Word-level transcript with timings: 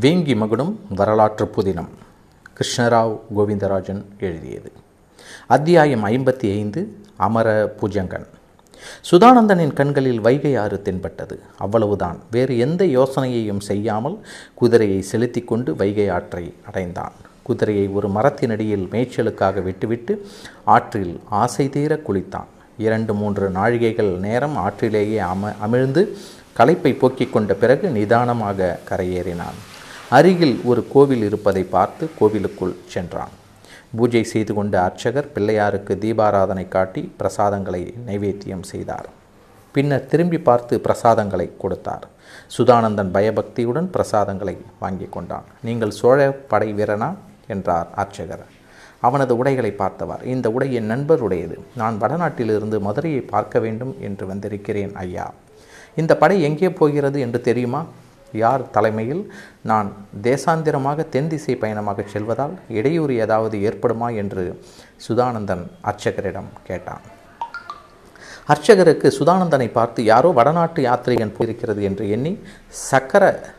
வேங்கி 0.00 0.36
மகுடம் 0.36 0.80
வரலாற்று 0.88 1.50
புதினம். 1.56 1.88
கிருஷ்ணராவ் 2.54 3.20
கோவிந்தராஜன் 3.36 4.04
எழுதியது. 4.20 4.72
அத்தியாயம் 5.46 6.04
ஐம்பத்தி 6.04 6.50
ஐந்து 6.52 6.96
அமர 7.16 7.74
புஜங்கன். 7.80 8.26
சுதானந்தனின் 9.10 9.72
கண்களில் 9.72 10.20
வைகை 10.20 10.56
ஆறு 10.56 10.82
தென்பட்டது. 10.82 11.40
அவ்வளவுதான். 11.58 12.18
வேறு 12.30 12.58
எந்த 12.58 12.84
யோசனையையும் 12.84 13.60
செய்யாமல் 13.60 14.26
குதிரையை 14.54 15.02
செலுத்தி 15.02 15.40
கொண்டு 15.40 15.76
வைகை 15.76 16.08
ஆற்றை 16.08 16.54
அடைந்தான். 16.66 17.12
குதிரையை 17.42 17.88
ஒரு 17.88 18.08
மரத்தினடியில் 18.08 18.88
மேய்ச்சலுக்காக 18.88 19.62
விட்டுவிட்டு 19.62 20.26
ஆற்றில் 20.64 21.20
ஆசை 21.28 21.68
தீர 21.68 22.00
குளித்தான். 22.08 22.50
இரண்டு 22.78 23.14
மூன்று 23.14 23.50
நாழிகைகள் 23.50 24.18
நேரம் 24.18 24.56
ஆற்றிலேயே 24.56 25.22
அம 25.22 25.54
அமிழ்ந்து 25.66 26.08
களைப்பை 26.58 26.98
போக்கிக் 26.98 27.32
கொண்ட 27.32 27.54
பிறகு 27.54 27.88
நிதானமாக 27.88 28.78
கரையேறினான். 28.88 29.58
அருகில் 30.08 30.60
ஒரு 30.64 30.86
கோவில் 30.92 31.22
இருப்பதை 31.22 31.62
பார்த்து 31.62 32.10
கோவிலுக்குள் 32.18 32.74
சென்றான். 32.88 33.32
பூஜை 33.96 34.24
செய்து 34.24 34.54
கொண்ட 34.54 34.82
அர்ச்சகர் 34.82 35.32
பிள்ளையாருக்கு 35.34 35.94
தீபாராதனை 35.98 36.68
காட்டி 36.68 37.12
பிரசாதங்களை 37.18 37.94
நைவேத்தியம் 38.06 38.62
செய்தார். 38.62 39.08
பின்னர் 39.72 40.06
திரும்பி 40.06 40.38
பார்த்து 40.38 40.80
பிரசாதங்களை 40.80 41.52
கொடுத்தார். 41.58 42.06
சுதானந்தன் 42.58 43.10
பயபக்தியுடன் 43.10 43.90
பிரசாதங்களை 43.90 44.56
வாங்கி 44.78 45.08
கொண்டான். 45.10 45.44
நீங்கள் 45.62 45.90
சோழ 45.90 46.30
படை 46.30 46.74
வீரனா? 46.74 47.14
என்றார் 47.48 47.88
அர்ச்சகர். 47.94 48.46
அவனது 49.00 49.36
உடைகளை 49.36 49.70
பார்த்தவர். 49.70 50.24
இந்த 50.24 50.50
உடை 50.50 50.72
என் 50.72 50.90
நண்பருடையது. 50.90 51.58
நான் 51.76 51.98
வடநாட்டிலிருந்து 52.00 52.80
மதுரையை 52.80 53.20
பார்க்க 53.20 53.58
வேண்டும் 53.58 53.96
என்று 54.00 54.26
வந்திருக்கிறேன் 54.26 54.94
ஐயா. 54.94 55.32
இந்த 55.96 56.16
படை 56.16 56.42
எங்கே 56.42 56.70
போகிறது 56.70 57.20
என்று 57.20 57.40
தெரியுமா? 57.40 57.84
யார் 58.32 58.70
தலைமையில்? 58.70 59.32
நான் 59.62 59.92
தேசாந்திரமாக 60.22 61.08
தென் 61.08 61.28
திசை 61.28 61.56
பயணமாக 61.56 62.02
செல்வதால் 62.02 62.58
இடையூறு 62.68 63.16
ஏதாவது 63.16 63.58
ஏற்படுமா? 63.58 64.16
என்று 64.16 64.60
சுதானந்தன் 65.08 65.66
அர்ச்சகரிடம் 65.82 66.50
கேட்டான். 66.64 67.00
அர்ச்சகருக்கு 68.48 69.08
சுதானந்தனை 69.18 69.72
பார்த்து 69.72 70.04
யாரோ 70.04 70.28
வடநாட்டு 70.30 70.82
யாத்திரையன் 70.82 71.34
போயிருக்கிறது 71.38 71.82
என்று 71.82 72.10
எண்ணி 72.10 72.38
சக்கர 72.70 73.54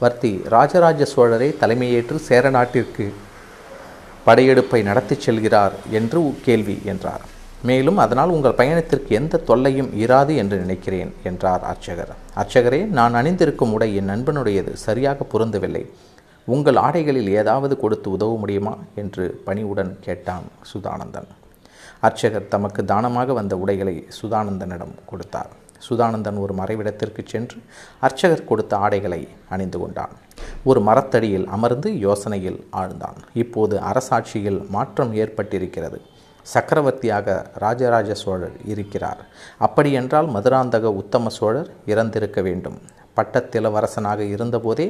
வர்த்தி 0.00 0.42
ராஜராஜ 0.48 1.06
சோழரை 1.16 1.54
தலைமையேற்று 1.60 2.16
சேர 2.16 2.50
நாட்டிற்கு 2.50 3.14
படையெடுப்பை 4.26 4.82
நடத்திச் 4.82 5.24
செல்கிறார் 5.26 5.72
என்று 5.90 6.34
கேள்வி 6.44 6.82
என்றார். 6.84 7.20
மேலும் 7.62 7.96
அதனால் 7.96 8.28
உங்கள் 8.28 8.52
பயணத்திற்கு 8.52 9.14
எந்த 9.14 9.36
தொல்லையும் 9.36 9.90
இராது 9.92 10.36
என்று 10.36 10.56
நினைக்கிறேன் 10.56 11.14
என்றார் 11.22 11.62
அர்ச்சகர். 11.62 12.12
அர்ச்சகரே 12.36 12.86
நான் 12.86 13.14
அணிந்திருக்கும் 13.14 13.72
உடை 13.72 13.96
என் 13.96 14.08
நண்பனுடையது 14.08 14.72
சரியாக 14.72 15.26
பொருந்தவில்லை. 15.32 15.86
உங்கள் 16.44 16.74
ஆடைகளில் 16.74 17.28
ஏதாவது 17.28 17.76
கொடுத்து 17.76 18.10
உதவ 18.10 18.36
முடியுமா? 18.36 18.76
என்று 18.94 19.40
பணிவுடன் 19.44 19.98
கேட்டான் 20.00 20.42
சுதானந்தன். 20.74 21.26
அர்ச்சகர் 22.00 22.48
தமக்கு 22.48 22.84
தானமாக 22.84 23.32
வந்த 23.32 23.56
உடைகளை 23.56 24.06
சுதானந்தனிடம் 24.22 24.94
கொடுத்தார். 25.06 25.48
சுதானந்தன் 25.90 26.40
ஒரு 26.40 26.54
மறைவிடத்திற்கு 26.54 27.26
சென்று 27.26 27.58
அர்ச்சகர் 28.00 28.44
கொடுத்த 28.44 28.76
ஆடைகளை 28.76 29.28
அணிந்து 29.48 29.78
கொண்டான். 29.78 30.10
ஒரு 30.64 30.80
மரத்தடியில் 30.80 31.46
அமர்ந்து 31.46 31.90
யோசனையில் 31.90 32.60
ஆழ்ந்தான். 32.72 33.16
இப்போது 33.34 33.80
அரசாட்சியில் 33.80 34.68
மாற்றம் 34.68 35.14
ஏற்பட்டிருக்கிறது. 35.14 36.00
சக்கரவர்த்தியாக 36.52 37.36
ராஜராஜ 37.64 38.14
சோழர் 38.14 38.56
இருக்கிறார். 38.64 39.20
அப்படியென்றால் 39.66 40.28
மதுராந்தக 40.34 40.92
உத்தம 41.02 41.28
சோழர் 41.38 41.70
இறந்திருக்க 41.86 42.40
வேண்டும். 42.48 42.78
பட்டத்திலவரசனாக 43.16 44.20
இருந்தபோதே 44.34 44.86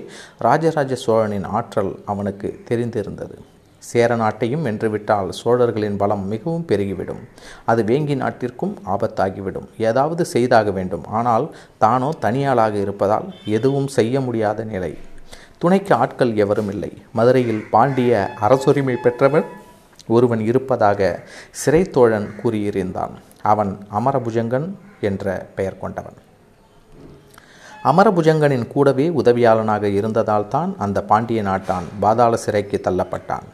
ராஜராஜ 0.46 0.94
சோழனின் 1.06 1.46
ஆற்றல் 1.58 1.92
அவனுக்கு 2.04 2.48
தெரிந்திருந்தது. 2.70 3.36
சேர 3.82 4.16
நாட்டையும் 4.16 4.64
வென்றுவிட்டால் 4.66 5.28
சோழர்களின் 5.40 5.96
பலம் 5.96 6.24
மிகவும் 6.28 6.64
பெருகிவிடும். 6.68 7.20
அது 7.64 7.82
வேங்கி 7.82 8.16
நாட்டிற்கும் 8.16 8.72
ஆபத்தாகிவிடும். 8.94 9.68
ஏதாவது 9.88 10.24
செய்தாக 10.24 10.70
வேண்டும். 10.70 11.04
ஆனால் 11.18 11.46
தானோ 11.78 12.08
தனியாளாக 12.20 12.74
இருப்பதால் 12.74 13.28
எதுவும் 13.58 13.86
செய்ய 13.98 14.20
முடியாத 14.20 14.64
நிலை. 14.64 14.92
துணைக்கு 15.58 15.94
ஆட்கள் 15.94 16.32
எவரும் 16.36 16.68
இல்லை. 16.68 16.92
மதுரையில் 17.12 17.62
பாண்டிய 17.70 18.12
அரசுரிமை 18.40 18.96
பெற்றவன் 19.04 19.46
ஒருவன் 20.08 20.40
இருப்பதாக 20.40 21.20
சிறைத்தோழன் 21.64 22.28
கூறியிருந்தான். 22.42 23.14
அவன் 23.42 23.78
அமரபுஜங்கன் 23.94 24.68
என்ற 25.00 25.46
பெயர் 25.54 25.78
கொண்டவன். 25.78 26.18
அமரபுஜங்கனின் 27.84 28.66
கூடவே 28.66 29.08
உதவியாளனாக 29.08 29.82
இருந்ததால் 29.82 30.48
தான் 30.48 30.74
அந்த 30.78 31.02
பாண்டிய 31.02 31.42
நாட்டான் 31.42 31.84
பாதாள 32.00 32.36
சிறைக்கு 32.36 32.80
தள்ளப்பட்டான். 32.84 33.46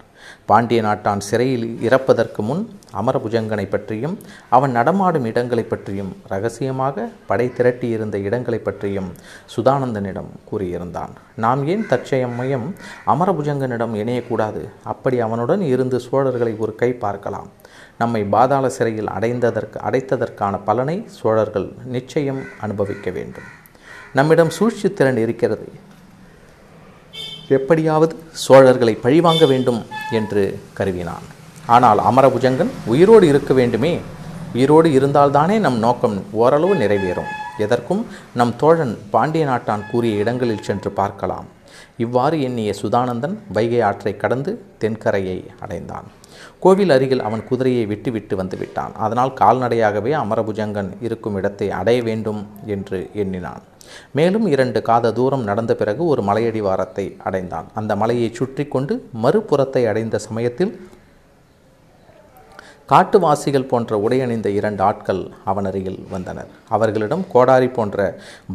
பாண்டிய 0.46 0.82
நாட்டான் 0.82 1.22
சிறையில் 1.28 1.66
இறப்பதற்கு 1.82 2.42
முன் 2.42 2.62
அமரபுஜங்கனை 3.00 3.64
பற்றியும் 3.68 4.18
அவன் 4.48 4.70
நடமாடும் 4.70 5.24
இடங்களை 5.24 5.64
பற்றியும் 5.64 6.16
ரகசியமாக 6.28 7.08
படை 7.26 7.46
திரட்டியிருந்த 7.56 8.14
இடங்களை 8.14 8.58
பற்றியும் 8.58 9.10
சுதானந்தனிடம் 9.56 10.30
கூறியிருந்தான். 10.50 11.12
நாம் 11.36 11.66
ஏன் 11.66 11.86
தற்சமயம் 11.86 12.74
அமரபுஜங்கனிடம் 13.06 13.94
இணையக்கூடாது? 14.02 14.62
அப்படி 14.84 15.20
அவனுடன் 15.20 15.62
இருந்து 15.62 16.00
சோழர்களை 16.10 16.58
ஒரு 16.58 16.74
கை 16.74 16.92
பார்க்கலாம். 16.92 17.48
நம்மை 17.98 18.24
பாதாள 18.24 18.68
சிறையில் 18.68 19.10
அடைந்ததற்கு 19.16 19.78
அடைத்ததற்கான 19.88 20.54
பலனை 20.64 21.06
சோழர்கள் 21.20 21.72
நிச்சயம் 21.84 22.42
அனுபவிக்க 22.60 23.10
வேண்டும். 23.10 23.48
நம்மிடம் 24.12 24.50
சூழ்ச்சி 24.50 24.92
திறன் 24.92 25.16
இருக்கிறது. 25.16 25.66
எப்படியாவது 27.48 28.16
சோழர்களை 28.48 28.98
பழிவாங்க 29.00 29.46
வேண்டும் 29.46 29.86
என்று 30.10 30.60
கருவினான் 30.74 31.26
ஆனால் 31.66 31.98
அமரபுஜங்கன் 31.98 32.70
உயிரோடு 32.86 33.26
இருக்க 33.26 33.54
வேண்டுமே. 33.54 34.00
உயிரோடு 34.54 34.88
இருந்தால்தானே 34.88 35.58
நம் 35.58 35.78
நோக்கம் 35.78 36.22
ஓரளவு 36.32 36.74
நிறைவேறும். 36.74 37.30
எதற்கும் 37.58 38.06
நம் 38.34 38.56
தோழன் 38.56 38.98
பாண்டிய 39.10 39.44
நாட்டான் 39.44 39.84
கூறிய 39.90 40.16
இடங்களில் 40.16 40.62
சென்று 40.62 40.90
பார்க்கலாம். 40.90 41.46
இவ்வாறு 42.04 42.36
எண்ணிய 42.48 42.70
சுதானந்தன் 42.82 43.36
வைகை 43.56 43.80
ஆற்றை 43.88 44.14
கடந்து 44.16 44.52
தென்கரையை 44.82 45.38
அடைந்தான். 45.64 46.08
கோவில் 46.64 46.92
அருகில் 46.94 47.24
அவன் 47.28 47.44
குதிரையை 47.48 47.84
விட்டுவிட்டு 47.86 48.34
வந்து 48.40 48.56
விட்டான். 48.60 48.92
அதனால் 49.04 49.32
கால்நடையாகவே 49.40 50.12
அமரபுஜங்கன் 50.22 50.90
இருக்கும் 51.06 51.36
இடத்தை 51.40 51.68
அடைய 51.80 52.00
வேண்டும் 52.08 52.40
என்று 52.74 52.98
எண்ணினான். 53.22 53.62
மேலும் 54.18 54.46
இரண்டு 54.54 54.80
காத 54.88 55.12
தூரம் 55.18 55.46
நடந்த 55.50 55.72
பிறகு 55.80 56.02
ஒரு 56.12 56.22
மலையடிவாரத்தை 56.28 57.06
அடைந்தான். 57.28 57.66
அந்த 57.80 57.92
மலையை 58.02 58.28
சுற்றி 58.38 58.66
கொண்டு 58.74 58.94
மறுபுறத்தை 59.24 59.82
அடைந்த 59.92 60.18
சமயத்தில் 60.26 60.72
காட்டுவாசிகள் 62.92 63.68
போன்ற 63.70 63.98
உடையணிந்த 64.04 64.48
இரண்டு 64.58 64.82
ஆட்கள் 64.88 65.20
அவன் 65.50 65.66
அருகில் 65.70 66.00
வந்தனர். 66.14 66.50
அவர்களிடம் 66.76 67.24
கோடாரி 67.34 67.68
போன்ற 67.76 67.98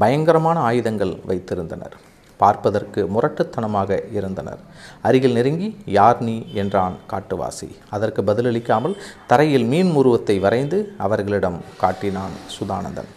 பயங்கரமான 0.04 0.58
ஆயுதங்கள் 0.70 1.14
வைத்திருந்தனர். 1.30 1.96
பார்ப்பதற்கு 2.38 3.10
முரட்டுத்தனமாக 3.16 4.00
இருந்தனர். 4.14 4.60
அருகில் 5.02 5.34
நெருங்கி 5.34 5.78
யார் 5.86 6.22
நீ? 6.22 6.46
என்றான் 6.54 6.96
காட்டுவாசி. 7.12 7.70
அதற்கு 7.90 8.22
பதிலளிக்காமல் 8.22 8.98
தரையில் 9.28 9.66
மீன் 9.66 9.92
உருவத்தை 9.92 10.40
வரைந்து 10.40 10.94
அவர்களிடம் 10.98 11.62
காட்டினான் 11.78 12.36
சுதானந்தன். 12.58 13.12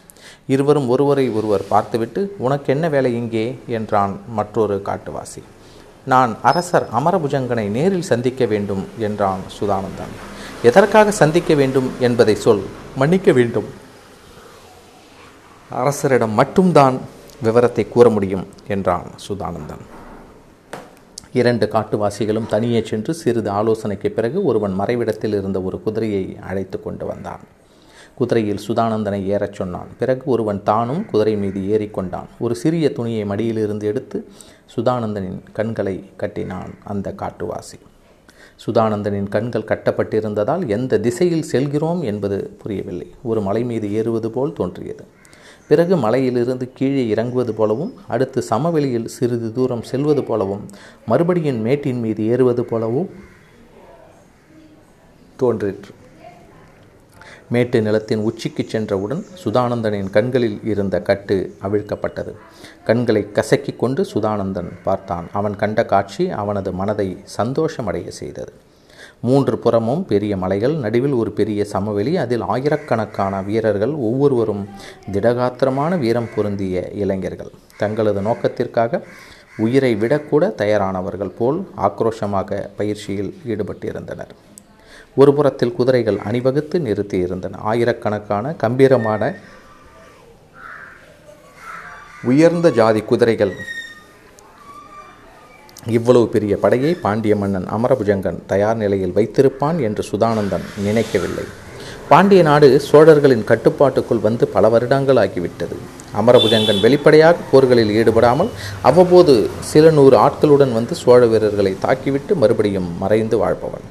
இருவரும் 0.47 0.89
ஒருவரை 0.89 1.31
ஒருவர் 1.31 1.69
பார்த்துவிட்டு 1.69 2.35
உனக்கு 2.39 2.73
என்ன 2.73 2.89
வேலை 2.89 3.15
இங்கே? 3.15 3.59
என்றான் 3.67 4.21
மற்றொரு 4.29 4.83
காட்டுவாசி. 4.85 5.43
நான் 6.05 6.37
அரசர் 6.43 6.87
அமரபுஜங்கனை 6.99 7.69
நேரில் 7.69 8.03
சந்திக்க 8.03 8.45
வேண்டும் 8.47 8.85
என்றான் 8.99 9.41
சுதானந்தன். 9.61 10.15
எதற்காக 10.63 11.11
சந்திக்க 11.11 11.55
வேண்டும் 11.55 11.93
என்பதை 12.01 12.35
சொல். 12.35 12.65
மன்னிக்க 12.97 13.33
வேண்டும். 13.33 13.69
அரசரிடம் 15.71 16.33
மட்டும்தான் 16.33 17.01
விவரத்தை 17.43 17.89
கூற 17.89 18.09
முடியும் 18.09 18.47
என்றான் 18.69 19.07
சுதானந்தன். 19.29 19.85
இரண்டு 21.33 21.67
காட்டுவாசிகளும் 21.67 22.47
தனியே 22.47 22.83
சென்று 22.85 23.15
சிறிது 23.15 23.51
ஆலோசனைக்கு 23.51 24.11
பிறகு 24.11 24.45
ஒருவன் 24.45 24.79
மறைவிடத்தில் 24.79 25.35
இருந்த 25.39 25.63
ஒரு 25.63 25.83
குதிரையை 25.83 26.37
அழைத்து 26.41 26.83
கொண்டு 26.83 27.07
வந்தான். 27.07 27.41
குதிரையில் 28.15 28.61
சுதானந்தனை 28.69 29.27
ஏறச் 29.27 29.53
சொன்னான். 29.53 29.87
பிறகு 29.99 30.23
ஒருவன் 30.25 30.63
தானும் 30.63 31.07
குதிரை 31.07 31.37
மீது 31.37 31.61
ஏறிக்கொண்டான் 31.61 32.27
ஒரு 32.39 32.55
சிறிய 32.55 32.93
துணியை 32.93 33.25
மடியிலிருந்து 33.25 33.87
எடுத்து 33.87 34.29
சுதானந்தனின் 34.77 35.43
கண்களை 35.53 36.05
கட்டினான் 36.17 36.75
அந்த 36.85 37.15
காட்டுவாசி. 37.17 37.79
சுதானந்தனின் 38.67 39.29
கண்கள் 39.29 39.63
கட்டப்பட்டிருந்ததால் 39.63 40.67
எந்த 40.67 41.01
திசையில் 41.01 41.43
செல்கிறோம் 41.43 42.03
என்பது 42.03 42.57
புரியவில்லை. 42.59 43.15
ஒரு 43.23 43.41
மலை 43.41 43.65
மீது 43.65 43.93
ஏறுவது 43.93 44.31
போல் 44.31 44.53
தோன்றியது. 44.53 45.05
பிறகு 45.71 45.97
மலையிலிருந்து 46.05 46.67
கீழே 46.79 47.03
இறங்குவது 47.15 47.53
போலவும் 47.55 47.93
அடுத்து 48.15 48.43
சமவெளியில் 48.51 49.09
சிறிது 49.17 49.49
தூரம் 49.53 49.87
செல்வது 49.91 50.25
போலவும் 50.25 50.65
மறுபடியும் 51.07 51.61
மேட்டின் 51.67 52.01
மீது 52.05 52.23
ஏறுவது 52.33 52.65
போலவும் 52.65 53.11
தோன்றிற்று. 55.41 55.93
மேட்டு 57.53 57.79
நிலத்தின் 57.83 58.25
உச்சிக்கு 58.29 58.65
சென்றவுடன் 58.73 59.23
சுதானந்தனின் 59.45 60.11
கண்களில் 60.11 60.59
இருந்த 60.65 60.97
கட்டு 61.09 61.37
அவிழ்க்கப்பட்டது. 61.63 62.33
கண்களை 62.85 63.23
கசக்கிக் 63.39 63.81
கொண்டு 63.83 64.03
சுதானந்தன் 64.15 64.71
பார்த்தான். 64.83 65.29
அவன் 65.39 65.57
கண்ட 65.63 65.85
காட்சி 65.93 66.27
அவனது 66.43 66.73
மனதை 66.73 67.09
சந்தோஷமடைய 67.39 68.09
செய்தது. 68.21 68.53
மூன்று 69.21 69.59
புறமும் 69.59 70.07
பெரிய 70.07 70.37
மலைகள் 70.37 70.75
நடுவில் 70.75 71.13
ஒரு 71.13 71.31
பெரிய 71.31 71.65
சமவெளி 71.65 72.17
அதில் 72.17 72.41
ஆயிரக்கணக்கான 72.41 73.43
வீரர்கள் 73.43 73.93
ஒவ்வொருவரும் 73.93 74.69
திடகாத்திரமான 75.13 75.99
வீரம் 75.99 76.29
பொருந்திய 76.35 76.91
இளைஞர்கள். 76.95 77.51
தங்களது 77.77 78.21
நோக்கத்திற்காக 78.21 79.03
உயிரை 79.57 79.97
விடக்கூட 79.97 80.55
தயாரானவர்கள் 80.55 81.37
போல் 81.39 81.69
ஆக்ரோஷமாக 81.77 82.69
பயிற்சியில் 82.77 83.35
ஈடுபட்டிருந்தனர். 83.47 84.33
ஒரு 85.17 85.35
புறத்தில் 85.35 85.73
குதிரைகள் 85.73 86.19
அணிவகுத்து 86.19 86.79
நிறுத்தியிருந்தன. 86.79 87.57
ஆயிரக்கணக்கான 87.57 88.55
கம்பீரமான 88.55 89.35
உயர்ந்த 92.23 92.71
ஜாதி 92.71 93.01
குதிரைகள் 93.01 93.53
இவ்வளவு 95.87 96.29
பெரிய 96.29 96.57
படையை 96.57 96.95
பாண்டிய 96.95 97.37
மன்னன் 97.37 97.69
அமரபுஜங்கன் 97.77 98.39
தயார் 98.47 98.77
நிலையில் 98.77 99.17
வைத்திருப்பான் 99.19 99.79
என்று 99.81 100.03
சுதானந்தன் 100.11 100.67
நினைக்கவில்லை. 100.87 101.45
பாண்டிய 102.09 102.43
நாடு 102.43 102.81
சோழர்களின் 102.81 103.45
கட்டுப்பாட்டுக்குள் 103.45 104.23
வந்து 104.27 104.49
பல 104.49 104.69
வருடங்கள் 104.69 105.17
ஆகிவிட்டது 105.17 105.77
அமரபுஜங்கன் 106.21 106.81
வெளிப்படையாக 106.81 107.37
போர்களில் 107.51 107.93
ஈடுபடாமல் 107.99 108.51
அவ்வப்போது 108.83 109.35
சில 109.61 109.91
நூறு 109.91 110.17
ஆட்களுடன் 110.17 110.73
வந்து 110.73 110.95
சோழ 110.95 111.27
வீரர்களை 111.27 111.77
தாக்கிவிட்டு 111.85 112.35
மறுபடியும் 112.35 112.89
மறைந்து 112.99 113.39
வாழ்பவன். 113.39 113.87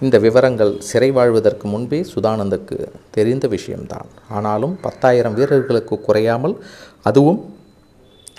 இந்த 0.00 0.18
விவரங்கள் 0.18 0.80
சிறை 0.80 1.10
வாழ்வதற்கு 1.10 1.68
முன்பே 1.68 2.06
சுதானந்துக்கு 2.14 2.76
தெரிந்த 3.10 3.46
விஷயம்தான். 3.48 4.08
ஆனாலும் 4.28 4.78
பத்தாயிரம் 4.80 5.34
வீரர்களுக்கு 5.34 6.00
குறையாமல் 6.00 6.56
அதுவும் 7.02 7.40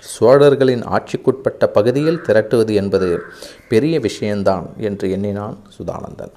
சோழர்களின் 0.01 0.81
ஆட்சிக்குட்பட்ட 0.81 1.65
பகுதியில் 1.65 2.21
திரட்டுவது 2.21 2.73
என்பது 2.73 3.21
பெரிய 3.67 3.99
விஷயம்தான் 3.99 4.69
என்று 4.77 5.11
எண்ணினான் 5.11 5.57
சுதானந்தன். 5.77 6.33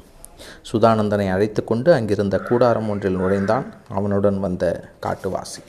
சுதானந்தனை 0.73 1.31
அழைத்து 1.31 1.65
கொண்டு 1.65 1.93
அங்கிருந்த 1.93 2.39
கூடாரம் 2.39 2.89
ஒன்றில் 2.89 3.17
நுழைந்தான் 3.17 3.75
அவனுடன் 3.89 4.41
வந்த 4.41 4.89
காட்டுவாசி. 5.03 5.63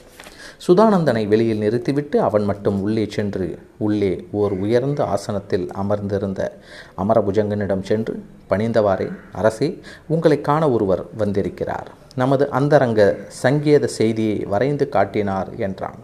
சுதானந்தனை 0.68 1.28
வெளியில் 1.28 1.58
நிறுத்திவிட்டு 1.58 2.20
அவன் 2.20 2.44
மட்டும் 2.44 2.82
உள்ளே 2.82 3.06
சென்று 3.08 3.58
உள்ளே 3.78 4.26
ஓர் 4.30 4.52
உயர்ந்த 4.52 5.04
ஆசனத்தில் 5.04 5.72
அமர்ந்திருந்த 5.72 6.58
அமரபுஜங்கனிடம் 6.96 7.82
சென்று 7.82 8.24
பணிந்தவாறே 8.50 9.16
அரசே 9.32 9.80
உங்களை 10.06 10.40
காண 10.40 10.70
ஒருவர் 10.70 11.04
வந்திருக்கிறார். 11.16 11.90
நமது 12.20 12.44
அந்தரங்க 12.50 13.00
சங்கேத 13.42 13.86
செய்தியை 13.86 14.36
வரைந்து 14.52 14.88
காட்டினார் 14.88 15.50
என்றான். 15.56 16.00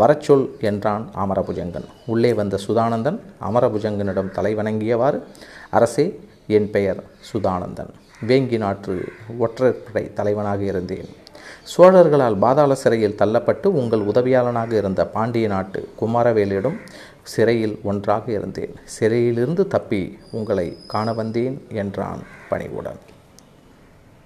வரச்சொல் 0.00 0.46
என்றான் 0.60 1.04
அமரபுஜங்கன். 1.24 1.88
உள்ளே 2.06 2.32
வந்த 2.34 2.58
சுதானந்தன் 2.66 3.18
அமரபுஜங்கனிடம் 3.48 4.32
தலைவணங்கியவாறு 4.38 5.20
அரசே 5.70 6.06
என் 6.46 6.70
பெயர் 6.70 7.02
சுதானந்தன். 7.32 7.92
வேங்கி 8.26 8.58
நாற்று 8.58 8.96
ஒற்றைப்படை 9.44 10.12
தலைவனாக 10.12 10.62
இருந்தேன். 10.62 11.08
சோழர்களால் 11.72 12.36
பாதாள 12.38 12.74
சிறையில் 12.74 13.18
தள்ளப்பட்டு 13.18 13.66
உங்கள் 13.80 14.06
உதவியாளனாக 14.12 14.72
இருந்த 14.72 15.06
பாண்டிய 15.06 15.48
நாட்டு 15.48 15.88
குமாரவேலிடம் 16.00 16.78
சிறையில் 17.22 17.78
ஒன்றாக 17.82 18.32
இருந்தேன். 18.32 18.74
சிறையிலிருந்து 18.84 19.66
தப்பி 19.66 20.18
உங்களை 20.30 20.68
காண 20.86 21.12
வந்தேன் 21.12 21.58
என்றான் 21.82 22.22
பணிவுடன். 22.48 23.00